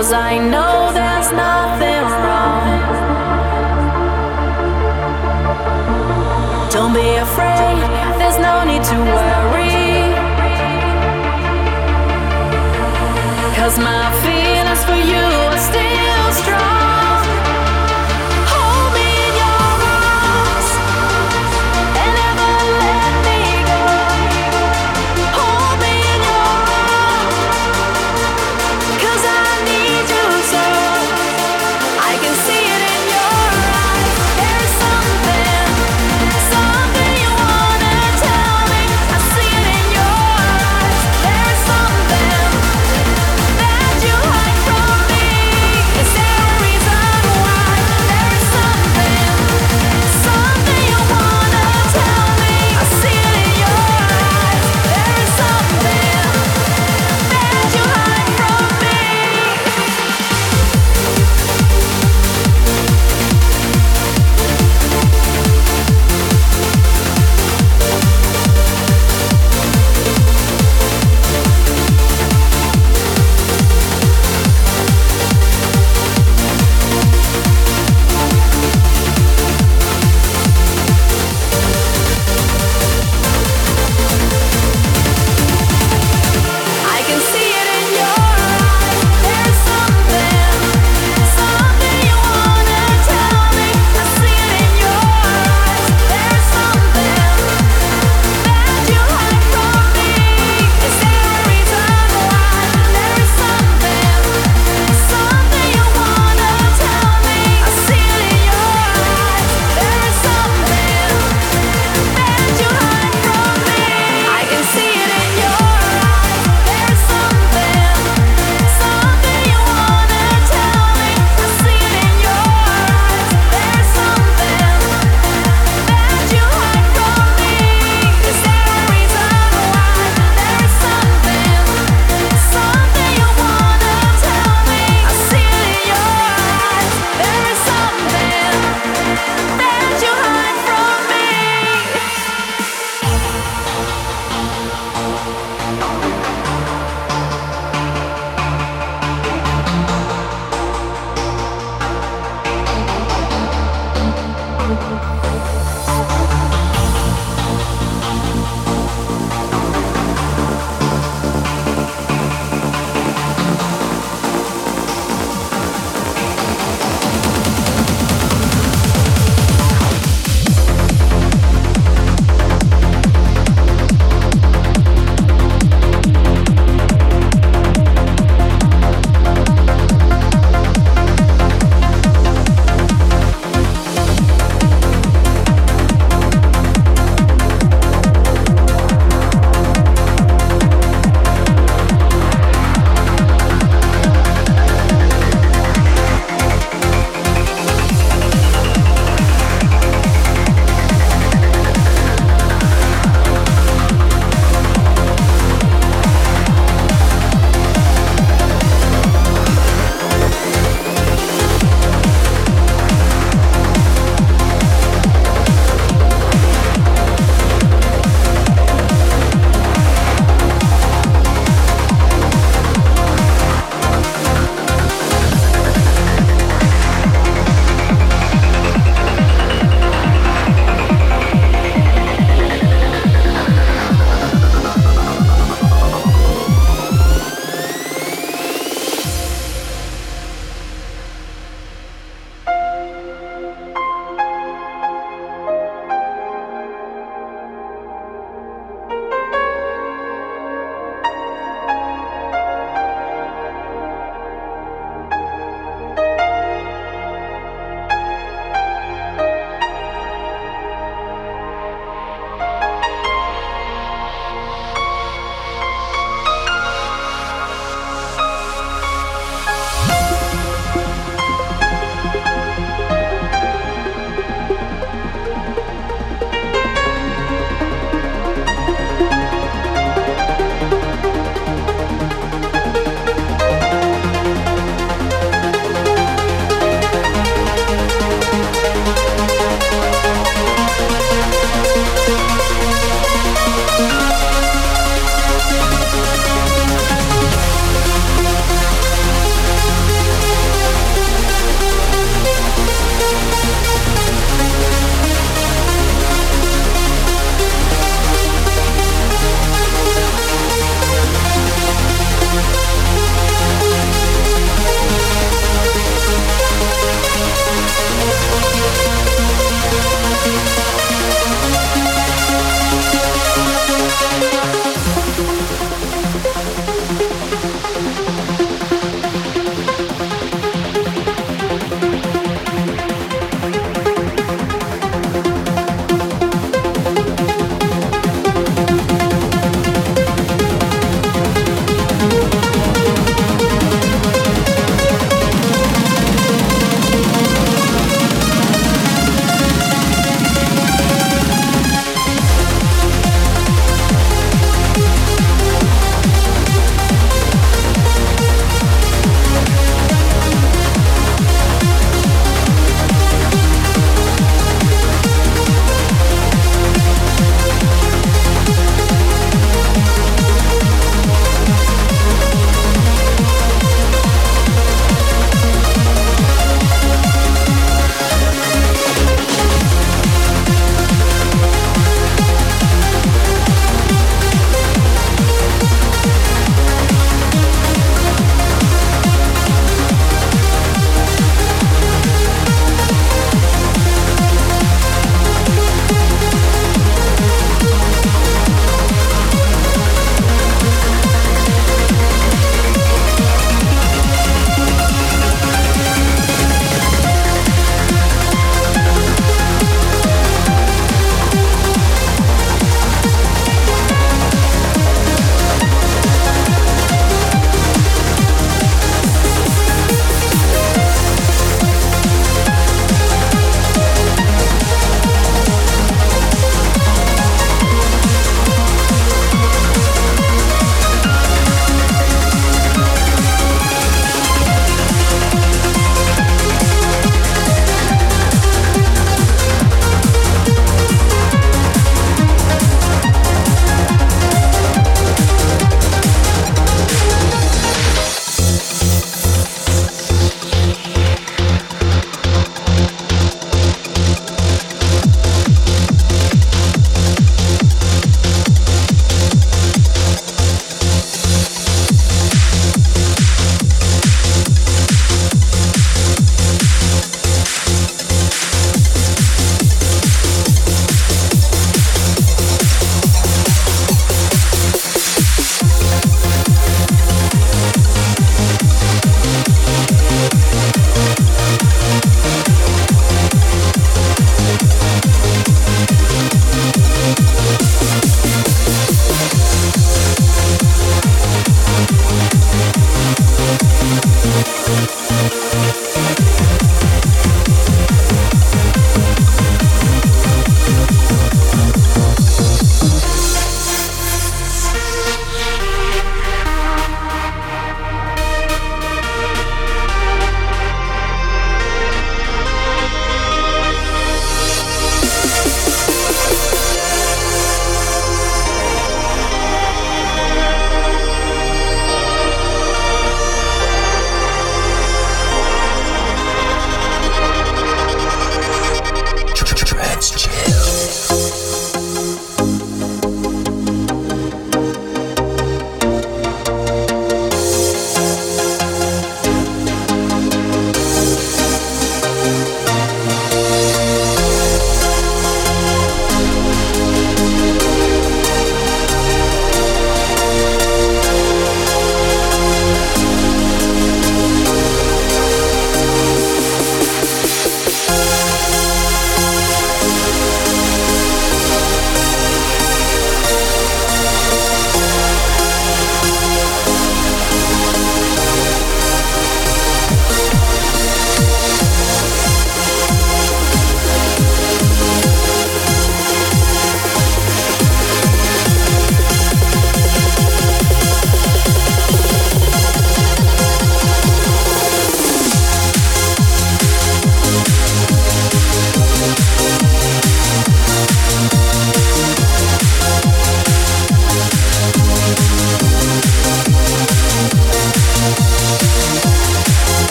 I 0.00 0.38
know 0.38 0.92
there's 0.94 1.30
see 1.30 1.99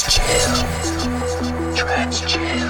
Trans 0.00 0.14
chill. 0.14 1.76
Trans 1.76 2.20
chill. 2.22 2.69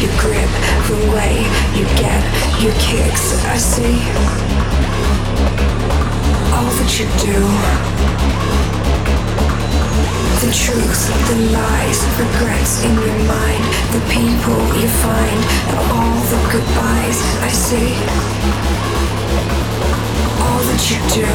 you 0.00 0.08
grip, 0.20 0.50
the 0.88 0.98
way 1.16 1.40
you 1.72 1.84
get 1.96 2.20
your 2.60 2.72
kicks. 2.76 3.32
I 3.46 3.56
see 3.56 3.96
all 6.52 6.68
that 6.68 6.90
you 7.00 7.06
do. 7.16 7.38
The 10.44 10.52
truth, 10.52 11.00
the 11.28 11.38
lies, 11.48 12.00
regrets 12.20 12.84
in 12.84 12.92
your 12.92 13.20
mind, 13.24 13.64
the 13.96 14.02
people 14.12 14.60
you 14.76 14.88
find, 15.00 15.40
all 15.88 16.20
the 16.28 16.40
goodbyes. 16.52 17.18
I 17.40 17.48
see 17.48 17.96
all 20.44 20.60
that 20.60 20.82
you 20.92 21.00
do. 21.16 21.30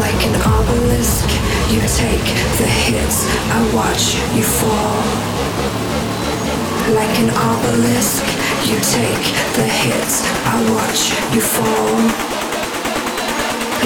Like 0.00 0.20
an 0.24 0.36
obelisk 0.40 1.49
you 1.70 1.78
take 1.82 2.26
the 2.58 2.66
hits, 2.66 3.26
I 3.48 3.62
watch 3.72 4.16
you 4.34 4.42
fall. 4.42 5.06
Like 6.96 7.16
an 7.20 7.30
obelisk, 7.30 8.24
you 8.66 8.74
take 8.80 9.24
the 9.54 9.68
hits, 9.70 10.26
I 10.50 10.58
watch 10.74 11.14
you 11.32 11.40
fall. 11.40 11.94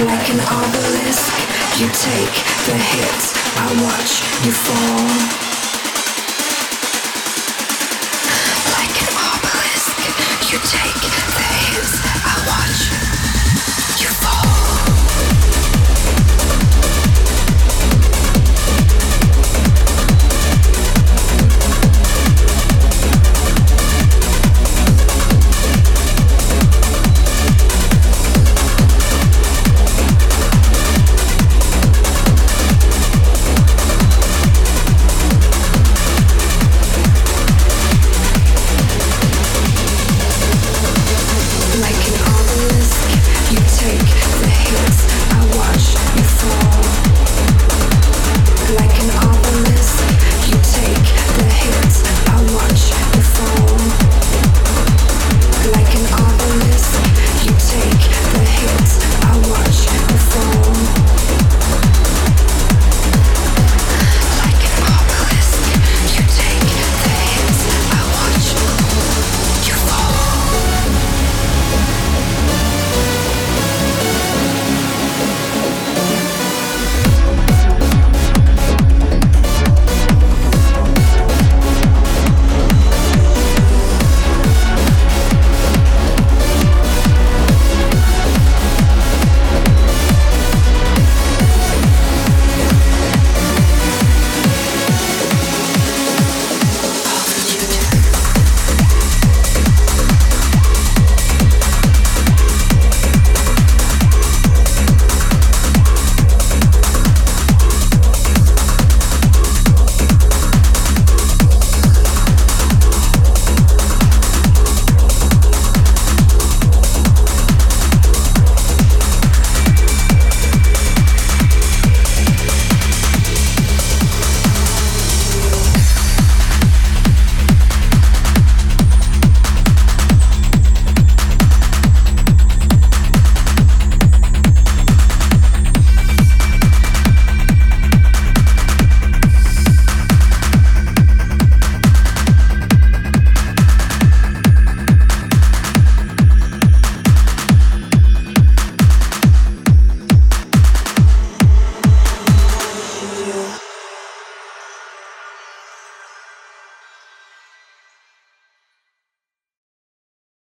Like 0.03 0.27
an 0.33 0.41
obelisk, 0.41 1.29
you 1.79 1.87
take 1.93 2.35
the 2.65 2.75
hits, 2.75 3.37
I 3.55 3.67
watch 3.85 4.23
you 4.43 4.51
fall. 4.51 5.44